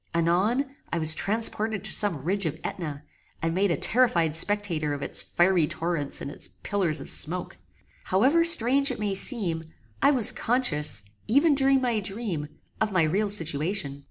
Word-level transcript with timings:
Anon, 0.15 0.65
I 0.91 0.97
was 0.97 1.13
transported 1.13 1.83
to 1.83 1.91
some 1.91 2.23
ridge 2.23 2.47
of 2.47 2.55
AEtna, 2.63 3.03
and 3.39 3.53
made 3.53 3.69
a 3.69 3.77
terrified 3.77 4.33
spectator 4.35 4.95
of 4.95 5.03
its 5.03 5.21
fiery 5.21 5.67
torrents 5.67 6.21
and 6.21 6.31
its 6.31 6.47
pillars 6.63 6.99
of 6.99 7.11
smoke. 7.11 7.57
However 8.05 8.43
strange 8.43 8.89
it 8.89 8.97
may 8.99 9.13
seem, 9.13 9.63
I 10.01 10.09
was 10.09 10.31
conscious, 10.31 11.03
even 11.27 11.53
during 11.53 11.81
my 11.81 11.99
dream, 11.99 12.47
of 12.81 12.91
my 12.91 13.03
real 13.03 13.29
situation. 13.29 13.99